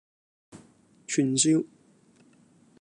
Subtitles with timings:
[1.05, 1.67] 串燒